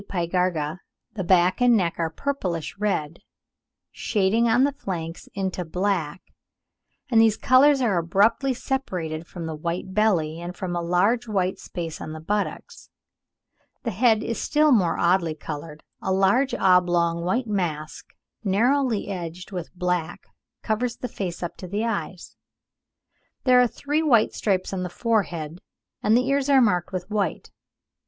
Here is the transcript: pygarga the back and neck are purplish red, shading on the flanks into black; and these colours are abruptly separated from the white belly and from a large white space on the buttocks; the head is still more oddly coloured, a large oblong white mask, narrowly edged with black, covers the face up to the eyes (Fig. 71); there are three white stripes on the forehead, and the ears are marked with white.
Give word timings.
pygarga 0.09 0.79
the 1.13 1.23
back 1.23 1.61
and 1.61 1.77
neck 1.77 1.93
are 1.99 2.09
purplish 2.09 2.75
red, 2.79 3.19
shading 3.91 4.49
on 4.49 4.63
the 4.63 4.71
flanks 4.71 5.29
into 5.35 5.63
black; 5.63 6.23
and 7.11 7.21
these 7.21 7.37
colours 7.37 7.81
are 7.81 7.99
abruptly 7.99 8.51
separated 8.51 9.27
from 9.27 9.45
the 9.45 9.53
white 9.53 9.93
belly 9.93 10.41
and 10.41 10.55
from 10.57 10.75
a 10.75 10.81
large 10.81 11.27
white 11.27 11.59
space 11.59 12.01
on 12.01 12.13
the 12.13 12.19
buttocks; 12.19 12.89
the 13.83 13.91
head 13.91 14.23
is 14.23 14.41
still 14.41 14.71
more 14.71 14.97
oddly 14.97 15.35
coloured, 15.35 15.83
a 16.01 16.11
large 16.11 16.55
oblong 16.55 17.23
white 17.23 17.45
mask, 17.45 18.07
narrowly 18.43 19.07
edged 19.07 19.51
with 19.51 19.71
black, 19.75 20.25
covers 20.63 20.95
the 20.97 21.07
face 21.07 21.43
up 21.43 21.55
to 21.57 21.67
the 21.67 21.85
eyes 21.85 22.35
(Fig. 23.43 23.43
71); 23.43 23.43
there 23.43 23.61
are 23.61 23.67
three 23.67 24.01
white 24.01 24.33
stripes 24.33 24.73
on 24.73 24.81
the 24.81 24.89
forehead, 24.89 25.61
and 26.01 26.17
the 26.17 26.25
ears 26.27 26.49
are 26.49 26.59
marked 26.59 26.91
with 26.91 27.07
white. 27.11 27.51